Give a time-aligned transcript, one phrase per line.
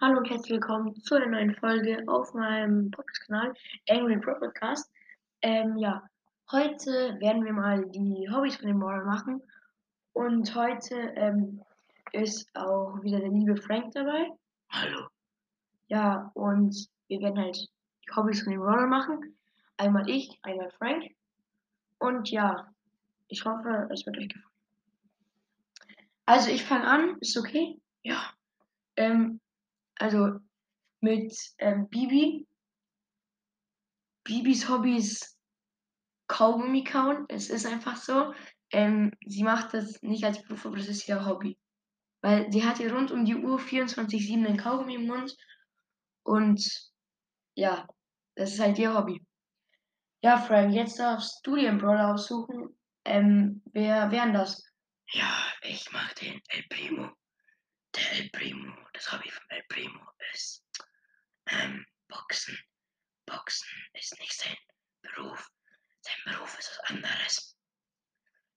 [0.00, 3.52] Hallo und herzlich willkommen zu einer neuen Folge auf meinem Podcast-Kanal
[3.88, 4.90] Angry Pro Podcast.
[5.42, 6.02] Ähm, ja,
[6.50, 9.40] heute werden wir mal die Hobbys von dem Moral machen
[10.12, 11.62] und heute ähm,
[12.12, 14.30] ist auch wieder der liebe Frank dabei.
[14.70, 15.06] Hallo.
[15.86, 19.36] Ja, und wir werden halt die Hobbys von dem Moral machen.
[19.76, 21.04] Einmal ich, einmal Frank.
[21.98, 22.66] Und ja,
[23.28, 24.52] ich hoffe, es wird euch gefallen.
[26.26, 27.78] Also ich fange an, ist okay?
[28.02, 28.32] Ja.
[28.96, 29.40] Ähm,
[30.02, 30.40] also
[31.00, 32.48] mit ähm, Bibi.
[34.24, 35.38] Bibis Hobbys
[36.26, 37.24] Kaugummi kauen.
[37.28, 38.34] Es ist einfach so.
[38.72, 41.56] Ähm, sie macht das nicht als Beruf, aber das ist ihr Hobby.
[42.20, 45.36] Weil sie hat ja rund um die Uhr 24-7 einen Kaugummi im Mund.
[46.24, 46.64] Und
[47.54, 47.86] ja,
[48.34, 49.24] das ist halt ihr Hobby.
[50.22, 52.76] Ja, Frank, jetzt darfst du dir einen Brawler aussuchen.
[53.04, 54.64] Ähm, wer wären das?
[55.12, 57.10] Ja, ich mag den El Primo.
[57.94, 60.00] Der El Primo, das Hobby von El Primo
[60.32, 60.64] ist
[61.46, 62.56] ähm, Boxen.
[63.26, 64.56] Boxen ist nicht sein
[65.02, 65.50] Beruf.
[66.00, 67.58] Sein Beruf ist was anderes.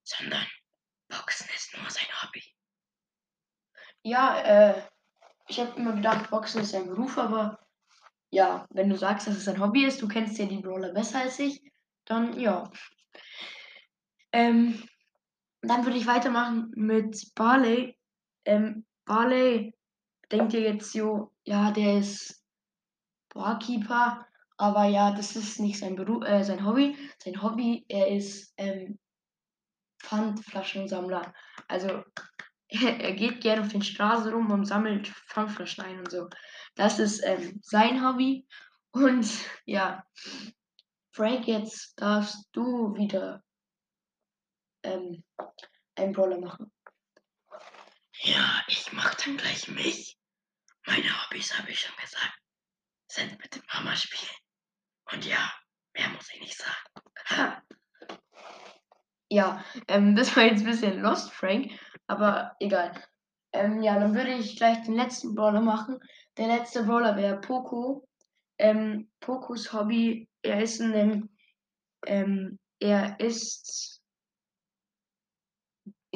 [0.04, 0.46] Sondern
[1.08, 2.42] Boxen ist nur sein Hobby.
[4.02, 4.82] Ja, äh,
[5.48, 7.66] ich habe immer gedacht, Boxen ist sein Beruf, aber
[8.30, 11.20] ja, wenn du sagst, dass es ein Hobby ist, du kennst ja die Brawler besser
[11.20, 11.72] als ich,
[12.04, 12.70] dann ja.
[14.32, 14.88] Ähm,
[15.62, 17.98] dann würde ich weitermachen mit Barley.
[18.44, 19.75] Ähm, Barley,
[20.30, 22.42] denkt ihr jetzt so, ja, der ist
[23.32, 26.96] Barkeeper, aber ja, das ist nicht sein Beruf, äh, sein Hobby.
[27.22, 28.98] Sein Hobby, er ist ähm,
[30.02, 31.34] Pfandflaschensammler.
[31.68, 32.02] Also
[32.68, 36.28] er geht gerne auf den Straßen rum und sammelt Pfandflaschen ein und so.
[36.74, 38.46] Das ist ähm, sein Hobby.
[38.92, 39.28] Und
[39.66, 40.04] ja,
[41.12, 43.42] Frank, jetzt darfst du wieder
[44.82, 45.22] ähm,
[45.94, 46.72] einen Brawler machen.
[48.26, 50.18] Ja, ich mach dann gleich mich.
[50.84, 52.40] Meine Hobbys, habe ich schon gesagt,
[53.06, 54.34] sind mit dem Mama spielen.
[55.12, 55.52] Und ja,
[55.94, 57.62] mehr muss ich nicht sagen.
[59.28, 61.72] Ja, ähm, das war jetzt ein bisschen lost, Frank,
[62.06, 62.92] aber egal.
[63.52, 65.98] Ähm, ja, dann würde ich gleich den letzten Brawler machen.
[66.36, 68.08] Der letzte Brawler wäre Poco.
[68.58, 71.36] Ähm, Pocos Hobby, er ist in einem,
[72.06, 74.00] ähm, er ist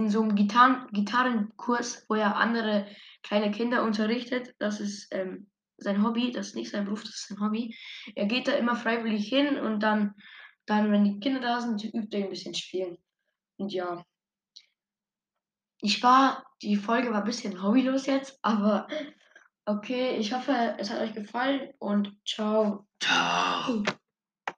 [0.01, 2.87] in so einem Gitarren Gitarrenkurs, wo er andere
[3.23, 4.55] kleine Kinder unterrichtet.
[4.59, 7.77] Das ist ähm, sein Hobby, das ist nicht sein Beruf, das ist sein Hobby.
[8.15, 10.15] Er geht da immer freiwillig hin und dann,
[10.65, 12.97] dann wenn die Kinder da sind, übt er ein bisschen spielen.
[13.59, 14.03] Und ja.
[15.83, 18.89] Ich war, die Folge war ein bisschen hobbylos jetzt, aber
[19.67, 22.87] okay, ich hoffe, es hat euch gefallen und ciao.
[23.03, 23.85] Ciao.